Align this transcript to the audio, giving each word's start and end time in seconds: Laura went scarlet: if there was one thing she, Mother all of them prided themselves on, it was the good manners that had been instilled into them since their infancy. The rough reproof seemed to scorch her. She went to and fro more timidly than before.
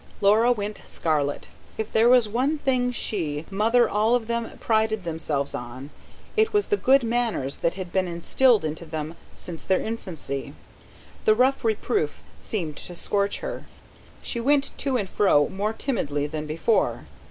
Laura 0.19 0.51
went 0.51 0.81
scarlet: 0.83 1.47
if 1.77 1.93
there 1.93 2.09
was 2.09 2.27
one 2.27 2.57
thing 2.57 2.91
she, 2.91 3.45
Mother 3.51 3.87
all 3.87 4.15
of 4.15 4.25
them 4.25 4.57
prided 4.59 5.03
themselves 5.03 5.53
on, 5.53 5.91
it 6.35 6.53
was 6.53 6.69
the 6.69 6.75
good 6.75 7.03
manners 7.03 7.59
that 7.59 7.75
had 7.75 7.91
been 7.91 8.07
instilled 8.07 8.65
into 8.65 8.83
them 8.83 9.15
since 9.35 9.63
their 9.63 9.79
infancy. 9.79 10.55
The 11.25 11.35
rough 11.35 11.63
reproof 11.63 12.23
seemed 12.39 12.77
to 12.77 12.95
scorch 12.95 13.41
her. 13.41 13.67
She 14.23 14.39
went 14.39 14.71
to 14.79 14.97
and 14.97 15.07
fro 15.07 15.47
more 15.49 15.71
timidly 15.73 16.25
than 16.25 16.47
before. 16.47 17.05